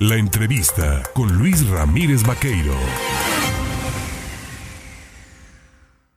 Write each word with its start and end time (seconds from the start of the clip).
La 0.00 0.16
entrevista 0.16 1.02
con 1.14 1.38
Luis 1.38 1.66
Ramírez 1.70 2.22
Vaqueiro. 2.22 2.74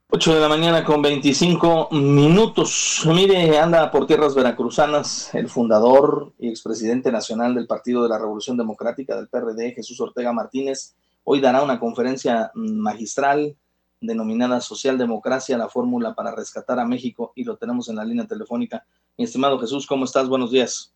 8 0.09 0.33
de 0.33 0.40
la 0.42 0.50
mañana 0.50 0.83
con 0.83 1.02
25 1.02 1.88
minutos. 1.92 3.04
Mire, 3.05 3.57
anda 3.57 3.89
por 3.89 4.05
tierras 4.05 4.36
veracruzanas 4.36 5.34
el 5.34 5.47
fundador 5.47 6.34
y 6.38 6.50
expresidente 6.50 7.10
nacional 7.10 7.55
del 7.55 7.68
Partido 7.68 8.04
de 8.04 8.10
la 8.10 8.20
Revolución 8.20 8.57
Democrática 8.57 9.15
del 9.15 9.29
PRD, 9.29 9.71
Jesús 9.71 10.01
Ortega 10.01 10.33
Martínez. 10.33 10.96
Hoy 11.23 11.39
dará 11.39 11.63
una 11.63 11.79
conferencia 11.79 12.51
magistral 12.55 13.55
denominada 14.01 14.59
Socialdemocracia, 14.59 15.57
la 15.57 15.69
fórmula 15.69 16.13
para 16.16 16.35
rescatar 16.35 16.80
a 16.80 16.85
México, 16.85 17.31
y 17.34 17.45
lo 17.45 17.55
tenemos 17.55 17.88
en 17.88 17.95
la 17.95 18.03
línea 18.03 18.27
telefónica. 18.27 18.84
Mi 19.17 19.23
estimado 19.23 19.57
Jesús, 19.57 19.88
¿cómo 19.88 20.03
estás? 20.03 20.27
Buenos 20.27 20.52
días. 20.52 20.93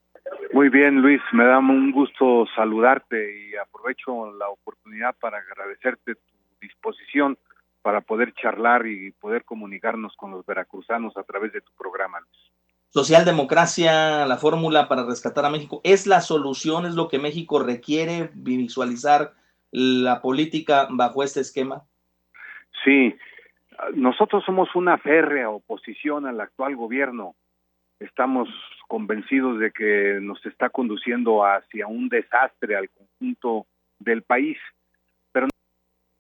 Muy 0.54 0.70
bien, 0.70 1.02
Luis, 1.02 1.21
me 1.32 1.46
da 1.46 1.60
un 1.60 1.92
gusto 1.92 2.46
saludarte 2.56 3.50
y 3.50 3.56
aprovecho 3.56 4.32
la 4.34 4.50
oportunidad 4.50 5.16
para 5.20 5.39
agradecerte 5.39 6.16
tu 6.16 6.21
disposición 6.61 7.38
para 7.82 8.02
poder 8.02 8.33
charlar 8.33 8.88
y 8.88 9.11
poder 9.11 9.44
comunicarnos 9.44 10.16
con 10.16 10.32
los 10.32 10.46
veracruzanos 10.46 11.18
a 11.18 11.24
través 11.24 11.52
de 11.52 11.61
tu 11.61 11.71
programa, 11.78 12.20
Luis. 12.21 12.52
Socialdemocracia, 12.89 14.25
la 14.25 14.38
fórmula 14.38 14.88
para 14.88 15.06
rescatar 15.06 15.46
a 15.46 15.50
México, 15.50 15.82
¿es 15.83 16.06
la 16.06 16.21
solución, 16.21 16.86
es 16.86 16.94
lo 16.94 17.08
que 17.08 17.18
México 17.18 17.61
requiere 17.61 18.30
visualizar 18.33 19.33
la 19.71 20.21
política 20.21 20.88
bajo 20.92 21.24
este 21.24 21.39
esquema? 21.39 21.83
Sí, 22.86 23.16
nosotros 23.96 24.44
somos 24.46 24.69
una 24.75 24.97
férrea 25.00 25.50
oposición 25.50 26.28
al 26.28 26.39
actual 26.39 26.75
gobierno 26.75 27.36
estamos 28.04 28.50
convencidos 28.88 29.60
de 29.60 29.71
que 29.71 30.20
nos 30.21 30.46
está 30.46 30.70
conduciendo 30.70 31.46
hacia 31.46 31.88
un 31.88 32.09
desastre 32.09 32.75
al 32.75 32.89
conjunto 32.89 33.66
del 34.00 34.23
país. 34.23 34.58
Pero 35.31 35.48
no 35.48 35.52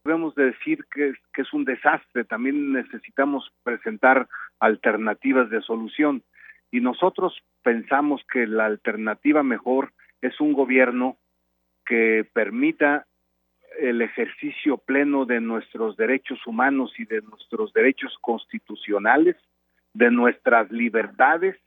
debemos 0.03 0.35
decir 0.35 0.85
que, 0.93 1.13
que 1.33 1.41
es 1.41 1.53
un 1.53 1.65
desastre, 1.65 2.23
también 2.23 2.73
necesitamos 2.73 3.51
presentar 3.63 4.27
alternativas 4.59 5.49
de 5.49 5.61
solución. 5.61 6.23
Y 6.71 6.81
nosotros 6.81 7.37
pensamos 7.61 8.21
que 8.31 8.47
la 8.47 8.65
alternativa 8.65 9.43
mejor 9.43 9.91
es 10.21 10.39
un 10.39 10.53
gobierno 10.53 11.17
que 11.85 12.27
permita 12.33 13.05
el 13.79 14.01
ejercicio 14.01 14.77
pleno 14.77 15.25
de 15.25 15.41
nuestros 15.41 15.97
derechos 15.97 16.39
humanos 16.45 16.93
y 16.97 17.05
de 17.05 17.21
nuestros 17.21 17.73
derechos 17.73 18.15
constitucionales, 18.21 19.35
de 19.93 20.11
nuestras 20.11 20.71
libertades 20.71 21.57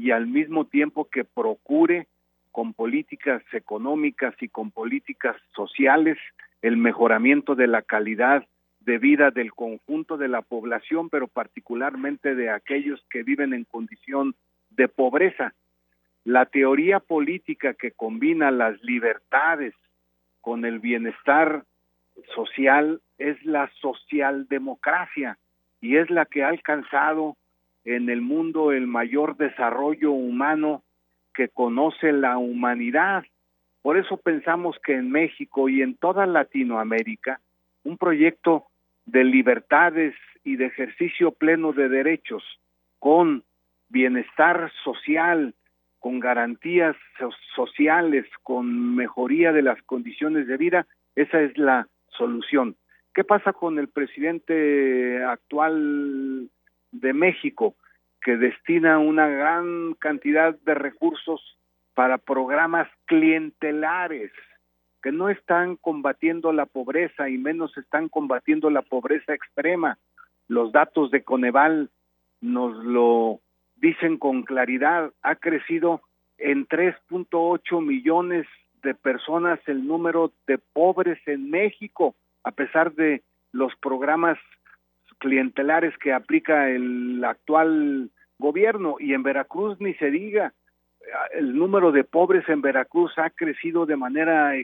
y 0.00 0.12
al 0.12 0.26
mismo 0.26 0.64
tiempo 0.64 1.10
que 1.10 1.24
procure 1.24 2.06
con 2.52 2.72
políticas 2.72 3.42
económicas 3.52 4.34
y 4.40 4.48
con 4.48 4.70
políticas 4.70 5.36
sociales 5.54 6.16
el 6.62 6.78
mejoramiento 6.78 7.54
de 7.54 7.66
la 7.66 7.82
calidad 7.82 8.46
de 8.80 8.96
vida 8.96 9.30
del 9.30 9.52
conjunto 9.52 10.16
de 10.16 10.28
la 10.28 10.40
población, 10.40 11.10
pero 11.10 11.28
particularmente 11.28 12.34
de 12.34 12.48
aquellos 12.48 13.04
que 13.10 13.22
viven 13.22 13.52
en 13.52 13.64
condición 13.64 14.34
de 14.70 14.88
pobreza. 14.88 15.52
La 16.24 16.46
teoría 16.46 16.98
política 17.00 17.74
que 17.74 17.92
combina 17.92 18.50
las 18.50 18.82
libertades 18.82 19.74
con 20.40 20.64
el 20.64 20.78
bienestar 20.78 21.64
social 22.34 23.02
es 23.18 23.36
la 23.44 23.70
socialdemocracia 23.82 25.36
y 25.82 25.96
es 25.96 26.08
la 26.08 26.24
que 26.24 26.42
ha 26.42 26.48
alcanzado 26.48 27.36
en 27.84 28.10
el 28.10 28.20
mundo 28.20 28.72
el 28.72 28.86
mayor 28.86 29.36
desarrollo 29.36 30.12
humano 30.12 30.82
que 31.34 31.48
conoce 31.48 32.12
la 32.12 32.38
humanidad. 32.38 33.24
Por 33.82 33.96
eso 33.96 34.16
pensamos 34.18 34.76
que 34.84 34.94
en 34.94 35.10
México 35.10 35.68
y 35.68 35.82
en 35.82 35.96
toda 35.96 36.26
Latinoamérica 36.26 37.40
un 37.84 37.96
proyecto 37.96 38.66
de 39.06 39.24
libertades 39.24 40.14
y 40.44 40.56
de 40.56 40.66
ejercicio 40.66 41.32
pleno 41.32 41.72
de 41.72 41.88
derechos 41.88 42.42
con 42.98 43.42
bienestar 43.88 44.70
social, 44.84 45.54
con 45.98 46.20
garantías 46.20 46.96
sociales, 47.54 48.26
con 48.42 48.94
mejoría 48.94 49.52
de 49.52 49.62
las 49.62 49.82
condiciones 49.82 50.46
de 50.46 50.56
vida, 50.56 50.86
esa 51.16 51.40
es 51.40 51.56
la 51.58 51.88
solución. 52.16 52.76
¿Qué 53.14 53.24
pasa 53.24 53.52
con 53.52 53.78
el 53.78 53.88
presidente 53.88 55.22
actual 55.24 56.48
de 56.92 57.12
México, 57.12 57.74
que 58.22 58.36
destina 58.36 58.98
una 58.98 59.28
gran 59.28 59.94
cantidad 59.94 60.54
de 60.60 60.74
recursos 60.74 61.40
para 61.94 62.18
programas 62.18 62.88
clientelares 63.06 64.32
que 65.02 65.12
no 65.12 65.28
están 65.28 65.76
combatiendo 65.76 66.52
la 66.52 66.66
pobreza 66.66 67.28
y 67.28 67.38
menos 67.38 67.76
están 67.78 68.08
combatiendo 68.08 68.70
la 68.70 68.82
pobreza 68.82 69.34
extrema. 69.34 69.98
Los 70.48 70.72
datos 70.72 71.10
de 71.10 71.22
Coneval 71.22 71.90
nos 72.40 72.76
lo 72.84 73.40
dicen 73.76 74.18
con 74.18 74.42
claridad. 74.42 75.10
Ha 75.22 75.36
crecido 75.36 76.02
en 76.38 76.66
3.8 76.66 77.84
millones 77.84 78.46
de 78.82 78.94
personas 78.94 79.60
el 79.66 79.86
número 79.86 80.32
de 80.46 80.58
pobres 80.58 81.18
en 81.26 81.50
México, 81.50 82.14
a 82.44 82.50
pesar 82.50 82.92
de 82.94 83.22
los 83.52 83.74
programas 83.76 84.38
clientelares 85.20 85.96
que 85.98 86.12
aplica 86.12 86.68
el 86.68 87.22
actual 87.24 88.10
gobierno 88.38 88.96
y 88.98 89.14
en 89.14 89.22
Veracruz 89.22 89.80
ni 89.80 89.94
se 89.94 90.10
diga. 90.10 90.52
El 91.32 91.56
número 91.56 91.92
de 91.92 92.04
pobres 92.04 92.48
en 92.48 92.60
Veracruz 92.60 93.12
ha 93.18 93.30
crecido 93.30 93.86
de 93.86 93.96
manera 93.96 94.54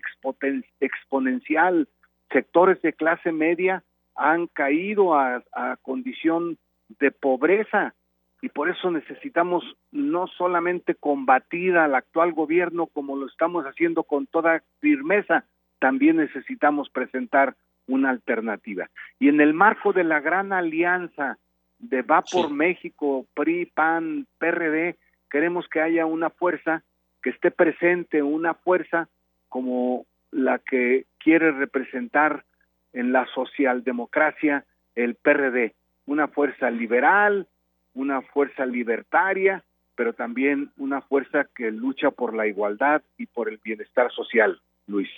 exponencial. 0.80 1.88
Sectores 2.32 2.82
de 2.82 2.92
clase 2.92 3.30
media 3.32 3.84
han 4.16 4.46
caído 4.48 5.14
a, 5.14 5.42
condición 5.82 6.58
de 7.00 7.10
pobreza 7.10 7.94
y 8.42 8.48
por 8.48 8.68
eso 8.68 8.90
necesitamos 8.90 9.64
no 9.92 10.26
solamente 10.26 10.94
combatir 10.94 11.76
al 11.76 11.94
actual 11.94 12.32
gobierno 12.32 12.86
como 12.86 13.16
lo 13.16 13.26
estamos 13.26 13.64
haciendo 13.64 14.04
con 14.04 14.26
toda 14.26 14.62
firmeza, 14.80 15.44
también 15.78 16.16
necesitamos 16.16 16.88
presentar 16.90 17.56
una 17.86 18.10
alternativa. 18.10 18.88
Y 19.18 19.28
en 19.28 19.40
el 19.40 19.54
marco 19.54 19.92
de 19.92 20.04
la 20.04 20.20
gran 20.20 20.52
alianza 20.52 21.38
de 21.78 22.02
Va 22.02 22.22
por 22.22 22.50
México, 22.50 23.26
PRI, 23.34 23.66
PAN, 23.66 24.26
PRD, 24.38 24.96
queremos 25.30 25.68
que 25.68 25.80
haya 25.80 26.06
una 26.06 26.30
fuerza 26.30 26.82
que 27.22 27.30
esté 27.30 27.50
presente, 27.50 28.22
una 28.22 28.54
fuerza 28.54 29.08
como 29.48 30.06
la 30.30 30.58
que 30.58 31.06
quiere 31.18 31.52
representar 31.52 32.44
en 32.92 33.12
la 33.12 33.26
socialdemocracia 33.34 34.64
el 34.94 35.14
PRD, 35.16 35.74
una 36.06 36.28
fuerza 36.28 36.70
liberal, 36.70 37.46
una 37.94 38.22
fuerza 38.22 38.64
libertaria, 38.64 39.62
pero 39.94 40.12
también 40.12 40.70
una 40.76 41.00
fuerza 41.00 41.46
que 41.54 41.70
lucha 41.70 42.10
por 42.10 42.34
la 42.34 42.46
igualdad 42.46 43.02
y 43.18 43.26
por 43.26 43.48
el 43.48 43.58
bienestar 43.62 44.10
social, 44.12 44.60
Luis. 44.86 45.08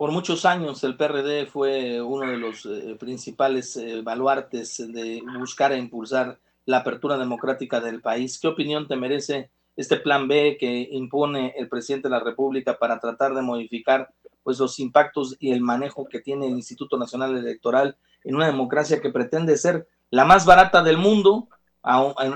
Por 0.00 0.12
muchos 0.12 0.46
años 0.46 0.82
el 0.82 0.96
PRD 0.96 1.44
fue 1.44 2.00
uno 2.00 2.30
de 2.30 2.38
los 2.38 2.64
eh, 2.64 2.96
principales 2.98 3.76
eh, 3.76 4.00
baluartes 4.00 4.78
de 4.78 5.22
buscar 5.38 5.72
e 5.72 5.76
impulsar 5.76 6.38
la 6.64 6.78
apertura 6.78 7.18
democrática 7.18 7.82
del 7.82 8.00
país. 8.00 8.38
¿Qué 8.40 8.48
opinión 8.48 8.88
te 8.88 8.96
merece 8.96 9.50
este 9.76 9.98
plan 9.98 10.26
B 10.26 10.56
que 10.58 10.88
impone 10.92 11.52
el 11.58 11.68
presidente 11.68 12.08
de 12.08 12.14
la 12.14 12.24
República 12.24 12.78
para 12.78 12.98
tratar 12.98 13.34
de 13.34 13.42
modificar 13.42 14.08
pues 14.42 14.58
los 14.58 14.78
impactos 14.80 15.36
y 15.38 15.52
el 15.52 15.60
manejo 15.60 16.08
que 16.08 16.20
tiene 16.20 16.46
el 16.46 16.54
Instituto 16.54 16.96
Nacional 16.96 17.36
Electoral 17.36 17.98
en 18.24 18.36
una 18.36 18.46
democracia 18.46 19.02
que 19.02 19.10
pretende 19.10 19.58
ser 19.58 19.86
la 20.08 20.24
más 20.24 20.46
barata 20.46 20.82
del 20.82 20.96
mundo 20.96 21.48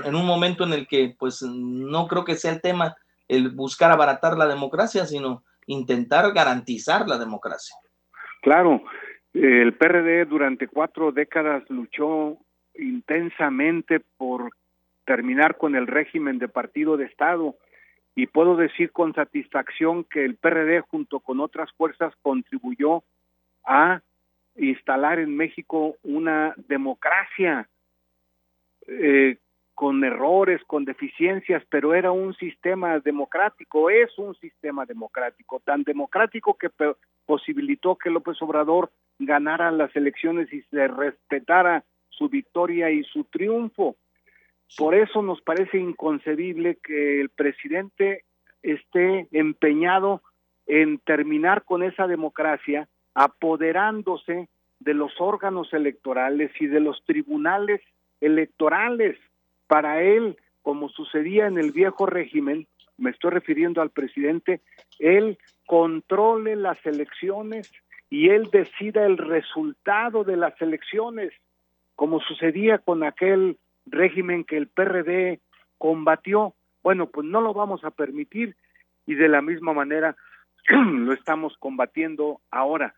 en 0.05 0.13
un 0.13 0.25
momento 0.27 0.65
en 0.65 0.73
el 0.73 0.87
que 0.87 1.15
pues 1.17 1.41
no 1.41 2.05
creo 2.05 2.25
que 2.25 2.35
sea 2.35 2.51
el 2.51 2.61
tema 2.61 2.95
el 3.27 3.49
buscar 3.49 3.91
abaratar 3.91 4.37
la 4.37 4.45
democracia, 4.45 5.07
sino 5.07 5.43
intentar 5.67 6.33
garantizar 6.33 7.07
la 7.07 7.17
democracia. 7.17 7.75
Claro, 8.41 8.83
el 9.33 9.73
PRD 9.73 10.25
durante 10.25 10.67
cuatro 10.67 11.11
décadas 11.11 11.63
luchó 11.69 12.37
intensamente 12.75 13.99
por 14.17 14.51
terminar 15.05 15.57
con 15.57 15.75
el 15.75 15.87
régimen 15.87 16.39
de 16.39 16.47
partido 16.47 16.97
de 16.97 17.05
Estado 17.05 17.55
y 18.15 18.27
puedo 18.27 18.55
decir 18.55 18.91
con 18.91 19.13
satisfacción 19.13 20.03
que 20.05 20.23
el 20.23 20.35
PRD 20.35 20.81
junto 20.81 21.19
con 21.19 21.39
otras 21.39 21.71
fuerzas 21.73 22.13
contribuyó 22.21 23.03
a 23.65 24.01
instalar 24.55 25.19
en 25.19 25.35
México 25.35 25.95
una 26.03 26.53
democracia 26.67 27.67
eh, 28.87 29.37
con 29.75 30.03
errores, 30.03 30.61
con 30.65 30.85
deficiencias, 30.85 31.61
pero 31.69 31.93
era 31.93 32.11
un 32.11 32.33
sistema 32.35 32.97
democrático, 32.99 33.89
es 33.89 34.17
un 34.17 34.33
sistema 34.35 34.85
democrático, 34.85 35.61
tan 35.63 35.83
democrático 35.83 36.57
que 36.57 36.69
posibilitó 37.25 37.97
que 37.97 38.09
López 38.09 38.41
Obrador 38.41 38.89
ganara 39.19 39.71
las 39.71 39.93
elecciones 39.95 40.51
y 40.51 40.61
se 40.63 40.87
respetara 40.87 41.83
su 42.09 42.29
victoria 42.29 42.89
y 42.89 43.03
su 43.03 43.25
triunfo. 43.25 43.97
Por 44.77 44.95
eso 44.95 45.21
nos 45.21 45.41
parece 45.41 45.77
inconcebible 45.77 46.77
que 46.81 47.19
el 47.19 47.29
presidente 47.29 48.23
esté 48.63 49.27
empeñado 49.31 50.21
en 50.65 50.99
terminar 50.99 51.63
con 51.63 51.83
esa 51.83 52.07
democracia 52.07 52.87
apoderándose 53.13 54.49
de 54.79 54.93
los 54.93 55.11
órganos 55.19 55.71
electorales 55.73 56.51
y 56.59 56.67
de 56.67 56.79
los 56.79 57.03
tribunales 57.05 57.81
electorales. 58.21 59.17
Para 59.67 60.01
él, 60.01 60.37
como 60.61 60.89
sucedía 60.89 61.47
en 61.47 61.57
el 61.57 61.71
viejo 61.71 62.05
régimen, 62.05 62.67
me 62.97 63.09
estoy 63.09 63.31
refiriendo 63.31 63.81
al 63.81 63.89
presidente, 63.89 64.61
él 64.99 65.37
controle 65.65 66.55
las 66.55 66.83
elecciones 66.85 67.71
y 68.09 68.29
él 68.29 68.49
decida 68.51 69.05
el 69.05 69.17
resultado 69.17 70.23
de 70.23 70.37
las 70.37 70.59
elecciones, 70.61 71.33
como 71.95 72.19
sucedía 72.19 72.77
con 72.77 73.03
aquel 73.03 73.57
régimen 73.85 74.43
que 74.43 74.57
el 74.57 74.67
PRD 74.67 75.39
combatió. 75.77 76.53
Bueno, 76.83 77.07
pues 77.07 77.27
no 77.27 77.41
lo 77.41 77.53
vamos 77.53 77.83
a 77.83 77.91
permitir 77.91 78.55
y 79.05 79.15
de 79.15 79.27
la 79.27 79.41
misma 79.41 79.73
manera 79.73 80.15
lo 80.69 81.13
estamos 81.13 81.57
combatiendo 81.57 82.41
ahora 82.51 82.95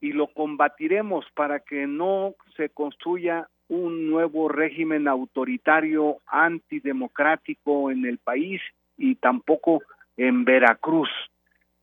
y 0.00 0.12
lo 0.12 0.28
combatiremos 0.28 1.24
para 1.34 1.60
que 1.60 1.86
no 1.86 2.34
se 2.56 2.68
construya 2.68 3.48
un 3.68 4.08
nuevo 4.10 4.48
régimen 4.48 5.08
autoritario 5.08 6.18
antidemocrático 6.26 7.90
en 7.90 8.06
el 8.06 8.18
país 8.18 8.60
y 8.96 9.16
tampoco 9.16 9.82
en 10.16 10.44
Veracruz. 10.44 11.10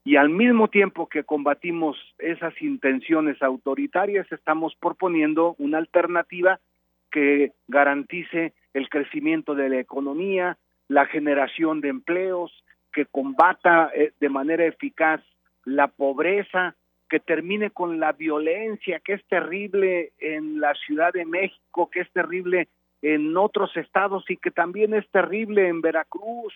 Y 0.06 0.18
al 0.18 0.30
mismo 0.30 0.68
tiempo 0.68 1.08
que 1.08 1.24
combatimos 1.24 1.98
esas 2.18 2.54
intenciones 2.62 3.42
autoritarias, 3.42 4.30
estamos 4.32 4.76
proponiendo 4.76 5.56
una 5.60 5.78
alternativa 5.78 6.60
que 7.12 7.54
garantice 7.68 8.54
el 8.74 8.90
crecimiento 8.90 9.56
de 9.56 9.70
la 9.70 9.80
economía, 9.80 10.58
la 10.88 11.06
generación 11.06 11.80
de 11.80 11.90
empleos, 11.90 12.52
que 12.92 13.06
combata 13.06 13.92
eh, 13.96 14.12
de 14.20 14.30
manera 14.30 14.66
eficaz 14.66 15.22
la 15.64 15.88
pobreza, 15.88 16.76
que 17.14 17.20
termine 17.20 17.70
con 17.70 18.00
la 18.00 18.12
violencia 18.14 19.00
que 19.00 19.14
es 19.14 19.24
terrible 19.28 20.14
en 20.18 20.60
la 20.60 20.74
Ciudad 20.74 21.14
de 21.14 21.26
México, 21.26 21.88
que 21.92 22.00
es 22.00 22.12
terrible 22.12 22.70
en 23.04 23.38
otros 23.38 23.78
estados 23.78 24.26
y 24.30 24.38
que 24.38 24.50
también 24.50 24.96
es 24.96 25.08
terrible 25.12 25.68
en 25.68 25.80
Veracruz. 25.82 26.56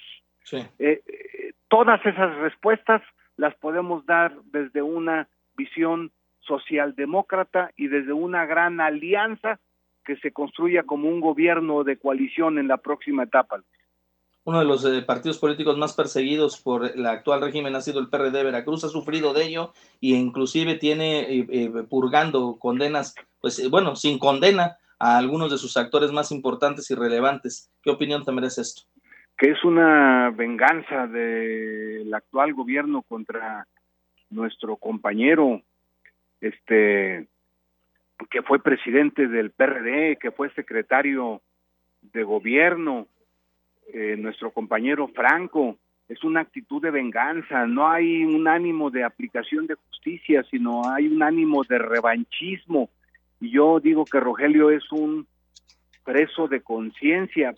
Eh, 0.51 0.67
eh, 0.79 1.51
todas 1.67 2.03
esas 2.03 2.35
respuestas 2.37 3.03
las 3.35 3.53
podemos 3.57 4.03
dar 4.07 4.33
desde 4.45 4.81
una 4.81 5.27
visión 5.55 6.11
socialdemócrata 6.39 7.69
y 7.77 7.85
desde 7.85 8.13
una 8.13 8.47
gran 8.47 8.81
alianza 8.81 9.59
que 10.03 10.15
se 10.15 10.31
construya 10.31 10.81
como 10.81 11.07
un 11.07 11.21
gobierno 11.21 11.83
de 11.83 11.97
coalición 11.97 12.57
en 12.57 12.67
la 12.67 12.77
próxima 12.77 13.25
etapa. 13.25 13.61
Uno 14.47 14.59
de 14.59 14.65
los 14.65 14.85
eh, 14.85 15.01
partidos 15.01 15.39
políticos 15.39 15.77
más 15.77 15.93
perseguidos 15.93 16.61
por 16.61 16.85
el 16.85 17.05
actual 17.05 17.41
régimen 17.41 17.75
ha 17.75 17.81
sido 17.81 17.99
el 17.99 18.07
PRD. 18.07 18.43
Veracruz 18.43 18.83
ha 18.85 18.89
sufrido 18.89 19.33
de 19.33 19.43
ello 19.43 19.73
e 20.01 20.15
inclusive 20.15 20.75
tiene 20.75 21.45
purgando 21.89 22.57
condenas, 22.57 23.13
pues 23.41 23.69
bueno, 23.69 23.97
sin 23.97 24.17
condena 24.17 24.77
a 24.99 25.17
algunos 25.17 25.51
de 25.51 25.57
sus 25.57 25.75
actores 25.75 26.13
más 26.13 26.31
importantes 26.31 26.89
y 26.89 26.95
relevantes. 26.95 27.69
¿Qué 27.83 27.89
opinión 27.89 28.23
te 28.23 28.31
merece 28.31 28.61
esto? 28.61 28.83
que 29.37 29.51
es 29.51 29.63
una 29.63 30.31
venganza 30.31 31.05
del 31.05 32.11
actual 32.13 32.53
gobierno 32.53 33.03
contra 33.03 33.67
nuestro 34.31 34.77
compañero, 34.77 35.61
este, 36.41 37.27
que 38.31 38.41
fue 38.41 38.63
presidente 38.63 39.27
del 39.27 39.51
PRD, 39.51 40.17
que 40.17 40.31
fue 40.31 40.49
secretario 40.53 41.41
de 42.01 42.23
gobierno, 42.23 43.07
eh, 43.93 44.15
nuestro 44.17 44.51
compañero 44.51 45.07
Franco, 45.09 45.77
es 46.09 46.23
una 46.23 46.41
actitud 46.41 46.81
de 46.81 46.91
venganza, 46.91 47.65
no 47.65 47.89
hay 47.89 48.23
un 48.23 48.47
ánimo 48.47 48.89
de 48.89 49.03
aplicación 49.03 49.67
de 49.67 49.75
justicia, 49.75 50.43
sino 50.49 50.81
hay 50.89 51.07
un 51.07 51.21
ánimo 51.21 51.63
de 51.63 51.77
revanchismo. 51.77 52.89
Y 53.41 53.51
yo 53.51 53.79
digo 53.79 54.05
que 54.05 54.19
Rogelio 54.19 54.71
es 54.71 54.89
un 54.91 55.27
preso 56.05 56.47
de 56.47 56.61
conciencia, 56.61 57.53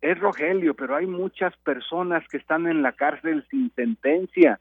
es 0.00 0.18
Rogelio, 0.18 0.74
pero 0.74 0.96
hay 0.96 1.06
muchas 1.06 1.56
personas 1.58 2.26
que 2.28 2.36
están 2.36 2.66
en 2.68 2.82
la 2.82 2.92
cárcel 2.92 3.44
sin 3.50 3.70
sentencia 3.74 4.60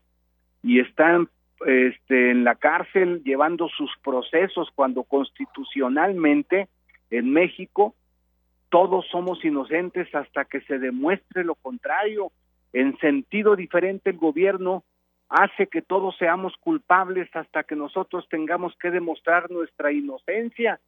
y 0.63 0.79
están 0.79 1.29
este, 1.65 2.31
en 2.31 2.43
la 2.43 2.55
cárcel 2.55 3.21
llevando 3.23 3.69
sus 3.69 3.91
procesos 4.03 4.69
cuando 4.73 5.03
constitucionalmente 5.03 6.67
en 7.09 7.31
México 7.31 7.95
todos 8.69 9.05
somos 9.07 9.43
inocentes 9.43 10.13
hasta 10.13 10.45
que 10.45 10.61
se 10.61 10.79
demuestre 10.79 11.43
lo 11.43 11.55
contrario. 11.55 12.31
En 12.71 12.97
sentido 12.99 13.55
diferente 13.55 14.11
el 14.11 14.17
gobierno 14.17 14.83
hace 15.29 15.67
que 15.67 15.81
todos 15.81 16.17
seamos 16.17 16.53
culpables 16.59 17.29
hasta 17.35 17.63
que 17.63 17.75
nosotros 17.75 18.27
tengamos 18.29 18.75
que 18.77 18.91
demostrar 18.91 19.49
nuestra 19.51 19.91
inocencia. 19.91 20.79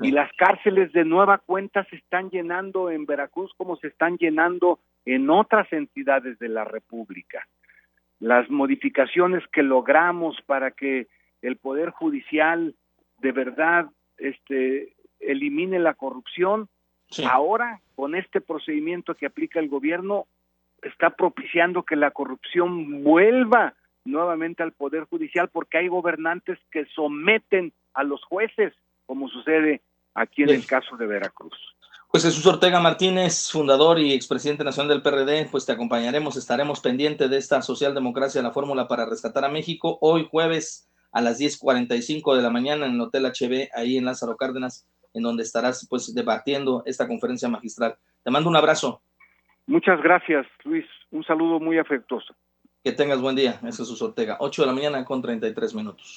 Y 0.00 0.10
las 0.10 0.30
cárceles 0.32 0.92
de 0.92 1.04
nueva 1.04 1.38
cuenta 1.38 1.84
se 1.84 1.96
están 1.96 2.28
llenando 2.30 2.90
en 2.90 3.06
Veracruz 3.06 3.52
como 3.56 3.76
se 3.76 3.88
están 3.88 4.18
llenando 4.18 4.80
en 5.06 5.30
otras 5.30 5.72
entidades 5.72 6.38
de 6.38 6.48
la 6.48 6.64
República. 6.64 7.46
Las 8.18 8.50
modificaciones 8.50 9.42
que 9.52 9.62
logramos 9.62 10.36
para 10.44 10.70
que 10.70 11.06
el 11.40 11.56
Poder 11.56 11.90
Judicial 11.90 12.74
de 13.18 13.32
verdad 13.32 13.86
este, 14.18 14.94
elimine 15.20 15.78
la 15.78 15.94
corrupción, 15.94 16.68
ahora 17.28 17.80
con 17.94 18.14
este 18.14 18.40
procedimiento 18.40 19.14
que 19.14 19.26
aplica 19.26 19.60
el 19.60 19.68
gobierno, 19.68 20.26
está 20.82 21.10
propiciando 21.10 21.82
que 21.82 21.96
la 21.96 22.10
corrupción 22.10 23.02
vuelva 23.02 23.74
nuevamente 24.04 24.62
al 24.62 24.72
Poder 24.72 25.04
Judicial 25.04 25.48
porque 25.48 25.78
hay 25.78 25.88
gobernantes 25.88 26.58
que 26.70 26.86
someten 26.94 27.72
a 27.94 28.04
los 28.04 28.22
jueces 28.24 28.72
como 29.06 29.28
sucede 29.28 29.80
aquí 30.14 30.42
en 30.42 30.50
el 30.50 30.66
caso 30.66 30.96
de 30.96 31.06
Veracruz. 31.06 31.56
Pues 32.10 32.24
Jesús 32.24 32.46
Ortega 32.46 32.80
Martínez, 32.80 33.50
fundador 33.50 33.98
y 33.98 34.12
expresidente 34.12 34.64
nacional 34.64 34.88
del 34.88 35.02
PRD, 35.02 35.48
pues 35.50 35.66
te 35.66 35.72
acompañaremos, 35.72 36.36
estaremos 36.36 36.80
pendientes 36.80 37.28
de 37.28 37.36
esta 37.36 37.62
socialdemocracia, 37.62 38.42
la 38.42 38.52
fórmula 38.52 38.88
para 38.88 39.06
rescatar 39.06 39.44
a 39.44 39.48
México, 39.48 39.98
hoy 40.00 40.26
jueves 40.30 40.88
a 41.12 41.20
las 41.20 41.38
10.45 41.38 42.36
de 42.36 42.42
la 42.42 42.50
mañana 42.50 42.86
en 42.86 42.94
el 42.94 43.00
Hotel 43.00 43.26
HB, 43.26 43.68
ahí 43.74 43.96
en 43.96 44.04
Lázaro 44.04 44.36
Cárdenas, 44.36 44.86
en 45.16 45.22
donde 45.22 45.42
estarás 45.42 45.86
pues 45.88 46.14
debatiendo 46.14 46.82
esta 46.84 47.08
conferencia 47.08 47.48
magistral. 47.48 47.96
Te 48.22 48.30
mando 48.30 48.50
un 48.50 48.56
abrazo. 48.56 49.00
Muchas 49.66 50.00
gracias, 50.02 50.46
Luis. 50.64 50.84
Un 51.10 51.24
saludo 51.24 51.58
muy 51.58 51.78
afectuoso. 51.78 52.34
Que 52.84 52.92
tengas 52.92 53.20
buen 53.20 53.34
día. 53.34 53.58
Es 53.66 53.78
Jesús 53.78 54.00
Ortega. 54.02 54.36
8 54.38 54.62
de 54.62 54.66
la 54.66 54.74
mañana 54.74 55.04
con 55.04 55.22
33 55.22 55.74
minutos. 55.74 56.14